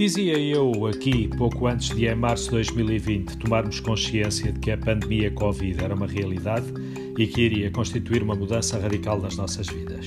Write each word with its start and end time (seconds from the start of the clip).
Dizia 0.00 0.38
eu 0.38 0.86
aqui, 0.86 1.28
pouco 1.36 1.66
antes 1.66 1.94
de 1.94 2.06
em 2.06 2.14
março 2.14 2.44
de 2.44 2.52
2020 2.52 3.36
tomarmos 3.36 3.80
consciência 3.80 4.50
de 4.50 4.58
que 4.58 4.70
a 4.70 4.78
pandemia 4.78 5.30
Covid 5.30 5.84
era 5.84 5.94
uma 5.94 6.06
realidade 6.06 6.72
e 7.18 7.26
que 7.26 7.42
iria 7.42 7.70
constituir 7.70 8.22
uma 8.22 8.34
mudança 8.34 8.78
radical 8.78 9.20
nas 9.20 9.36
nossas 9.36 9.66
vidas. 9.66 10.06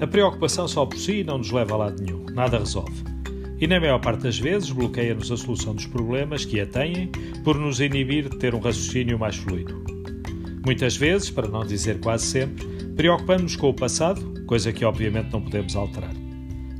A 0.00 0.06
preocupação 0.06 0.66
só 0.66 0.86
por 0.86 0.96
si 0.96 1.22
não 1.22 1.36
nos 1.36 1.50
leva 1.50 1.74
a 1.74 1.76
lado 1.76 2.02
nenhum, 2.02 2.24
nada 2.32 2.58
resolve. 2.58 3.04
E 3.60 3.66
na 3.66 3.78
maior 3.78 4.00
parte 4.00 4.22
das 4.22 4.38
vezes 4.38 4.70
bloqueia-nos 4.70 5.30
a 5.30 5.36
solução 5.36 5.74
dos 5.74 5.84
problemas 5.84 6.46
que 6.46 6.58
a 6.58 6.66
têm 6.66 7.12
por 7.44 7.58
nos 7.58 7.80
inibir 7.80 8.30
de 8.30 8.38
ter 8.38 8.54
um 8.54 8.58
raciocínio 8.58 9.18
mais 9.18 9.36
fluido. 9.36 9.84
Muitas 10.64 10.96
vezes, 10.96 11.28
para 11.28 11.46
não 11.46 11.62
dizer 11.62 12.00
quase 12.00 12.24
sempre, 12.24 12.64
preocupamos-nos 12.96 13.54
com 13.54 13.68
o 13.68 13.74
passado, 13.74 14.46
coisa 14.46 14.72
que 14.72 14.82
obviamente 14.82 15.30
não 15.30 15.42
podemos 15.42 15.76
alterar. 15.76 16.27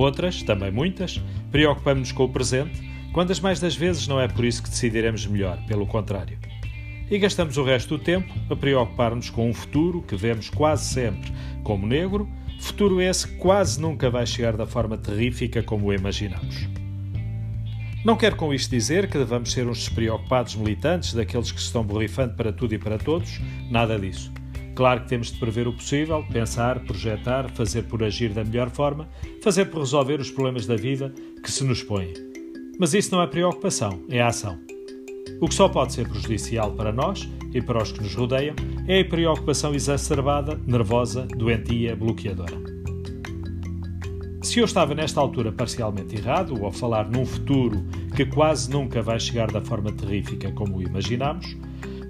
Outras, 0.00 0.42
também 0.42 0.70
muitas, 0.70 1.20
preocupamos-nos 1.52 2.10
com 2.10 2.24
o 2.24 2.28
presente, 2.30 2.80
quando 3.12 3.32
as 3.32 3.38
mais 3.38 3.60
das 3.60 3.76
vezes 3.76 4.08
não 4.08 4.18
é 4.18 4.26
por 4.26 4.46
isso 4.46 4.62
que 4.62 4.70
decidiremos 4.70 5.26
melhor, 5.26 5.62
pelo 5.66 5.86
contrário. 5.86 6.38
E 7.10 7.18
gastamos 7.18 7.58
o 7.58 7.62
resto 7.62 7.98
do 7.98 8.02
tempo 8.02 8.32
a 8.48 8.56
preocupar-nos 8.56 9.28
com 9.28 9.50
um 9.50 9.52
futuro 9.52 10.00
que 10.00 10.16
vemos 10.16 10.48
quase 10.48 10.86
sempre 10.86 11.30
como 11.62 11.86
negro, 11.86 12.26
futuro 12.62 12.98
esse 13.02 13.28
que 13.28 13.36
quase 13.36 13.78
nunca 13.78 14.08
vai 14.08 14.26
chegar 14.26 14.56
da 14.56 14.64
forma 14.64 14.96
terrífica 14.96 15.62
como 15.62 15.88
o 15.88 15.92
imaginamos. 15.92 16.66
Não 18.02 18.16
quero 18.16 18.36
com 18.36 18.54
isto 18.54 18.70
dizer 18.70 19.06
que 19.06 19.18
devamos 19.18 19.52
ser 19.52 19.68
uns 19.68 19.80
despreocupados 19.80 20.56
militantes 20.56 21.12
daqueles 21.12 21.52
que 21.52 21.60
se 21.60 21.66
estão 21.66 21.84
borrifando 21.84 22.32
para 22.36 22.50
tudo 22.50 22.72
e 22.72 22.78
para 22.78 22.96
todos, 22.96 23.38
nada 23.70 23.98
disso. 23.98 24.32
Claro 24.80 25.02
que 25.02 25.08
temos 25.08 25.30
de 25.30 25.38
prever 25.38 25.68
o 25.68 25.74
possível, 25.74 26.24
pensar, 26.32 26.80
projetar, 26.80 27.50
fazer 27.50 27.82
por 27.82 28.02
agir 28.02 28.32
da 28.32 28.42
melhor 28.42 28.70
forma, 28.70 29.06
fazer 29.42 29.66
por 29.66 29.80
resolver 29.80 30.18
os 30.18 30.30
problemas 30.30 30.64
da 30.64 30.74
vida 30.74 31.12
que 31.44 31.52
se 31.52 31.62
nos 31.64 31.82
põem. 31.82 32.14
Mas 32.78 32.94
isso 32.94 33.14
não 33.14 33.20
é 33.20 33.26
preocupação, 33.26 34.02
é 34.08 34.22
ação. 34.22 34.58
O 35.38 35.48
que 35.48 35.54
só 35.54 35.68
pode 35.68 35.92
ser 35.92 36.08
prejudicial 36.08 36.72
para 36.72 36.90
nós 36.92 37.28
e 37.52 37.60
para 37.60 37.82
os 37.82 37.92
que 37.92 38.02
nos 38.02 38.14
rodeiam 38.14 38.56
é 38.88 39.02
a 39.02 39.04
preocupação 39.04 39.74
exacerbada, 39.74 40.58
nervosa, 40.66 41.26
doentia, 41.26 41.94
bloqueadora. 41.94 42.56
Se 44.40 44.60
eu 44.60 44.64
estava 44.64 44.94
nesta 44.94 45.20
altura 45.20 45.52
parcialmente 45.52 46.16
errado, 46.16 46.64
ao 46.64 46.72
falar 46.72 47.06
num 47.06 47.26
futuro 47.26 47.84
que 48.16 48.24
quase 48.24 48.70
nunca 48.70 49.02
vai 49.02 49.20
chegar 49.20 49.52
da 49.52 49.60
forma 49.60 49.92
terrífica 49.92 50.50
como 50.52 50.78
o 50.78 50.82
imaginamos, 50.82 51.54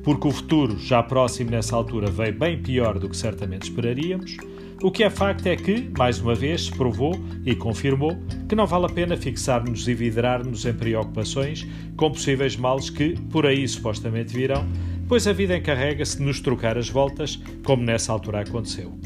porque 0.02 0.28
o 0.28 0.30
futuro, 0.30 0.78
já 0.78 1.02
próximo 1.02 1.50
nessa 1.50 1.76
altura, 1.76 2.10
veio 2.10 2.38
bem 2.38 2.60
pior 2.62 2.98
do 2.98 3.08
que 3.08 3.16
certamente 3.16 3.64
esperaríamos, 3.64 4.36
o 4.82 4.90
que 4.90 5.04
é 5.04 5.10
facto 5.10 5.46
é 5.46 5.56
que, 5.56 5.90
mais 5.96 6.20
uma 6.20 6.34
vez, 6.34 6.64
se 6.64 6.70
provou 6.72 7.14
e 7.44 7.54
confirmou 7.54 8.16
que 8.48 8.56
não 8.56 8.66
vale 8.66 8.86
a 8.86 8.88
pena 8.88 9.14
fixar-nos 9.14 9.86
e 9.86 9.92
vidrar-nos 9.92 10.64
em 10.64 10.72
preocupações 10.72 11.66
com 11.96 12.10
possíveis 12.10 12.56
males 12.56 12.88
que, 12.88 13.10
por 13.30 13.44
aí 13.44 13.68
supostamente 13.68 14.32
virão, 14.32 14.66
pois 15.06 15.26
a 15.26 15.34
vida 15.34 15.54
encarrega-se 15.54 16.16
de 16.16 16.22
nos 16.22 16.40
trocar 16.40 16.78
as 16.78 16.88
voltas, 16.88 17.38
como 17.62 17.82
nessa 17.82 18.10
altura 18.10 18.40
aconteceu. 18.40 18.98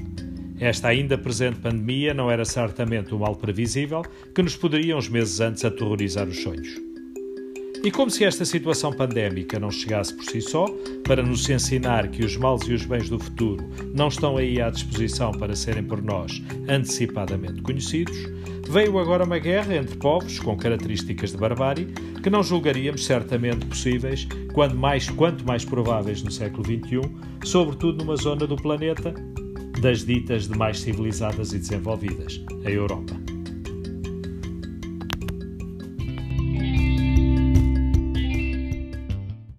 Esta 0.60 0.88
ainda 0.88 1.18
presente 1.18 1.58
pandemia 1.58 2.14
não 2.14 2.30
era 2.30 2.44
certamente 2.44 3.12
o 3.12 3.18
mal 3.18 3.34
previsível 3.34 4.02
que 4.32 4.42
nos 4.42 4.54
poderia 4.54 4.96
uns 4.96 5.08
meses 5.08 5.40
antes 5.40 5.64
aterrorizar 5.64 6.28
os 6.28 6.40
sonhos. 6.40 6.93
E 7.84 7.90
como 7.90 8.10
se 8.10 8.24
esta 8.24 8.46
situação 8.46 8.94
pandémica 8.94 9.60
não 9.60 9.70
chegasse 9.70 10.14
por 10.14 10.24
si 10.24 10.40
só, 10.40 10.64
para 11.06 11.22
nos 11.22 11.46
ensinar 11.50 12.08
que 12.08 12.24
os 12.24 12.34
males 12.34 12.66
e 12.66 12.72
os 12.72 12.86
bens 12.86 13.10
do 13.10 13.18
futuro 13.18 13.62
não 13.94 14.08
estão 14.08 14.38
aí 14.38 14.58
à 14.58 14.70
disposição 14.70 15.30
para 15.32 15.54
serem 15.54 15.84
por 15.84 16.02
nós 16.02 16.42
antecipadamente 16.66 17.60
conhecidos, 17.60 18.16
veio 18.70 18.98
agora 18.98 19.24
uma 19.24 19.38
guerra 19.38 19.76
entre 19.76 19.98
povos 19.98 20.38
com 20.38 20.56
características 20.56 21.32
de 21.32 21.36
barbárie 21.36 21.88
que 22.22 22.30
não 22.30 22.42
julgaríamos 22.42 23.04
certamente 23.04 23.66
possíveis, 23.66 24.26
quando 24.54 24.74
mais, 24.74 25.10
quanto 25.10 25.46
mais 25.46 25.62
prováveis 25.62 26.22
no 26.22 26.30
século 26.30 26.64
XXI, 26.64 27.02
sobretudo 27.44 28.02
numa 28.02 28.16
zona 28.16 28.46
do 28.46 28.56
planeta 28.56 29.12
das 29.82 30.06
ditas 30.06 30.48
de 30.48 30.56
mais 30.56 30.80
civilizadas 30.80 31.52
e 31.52 31.58
desenvolvidas, 31.58 32.40
a 32.64 32.70
Europa. 32.70 33.33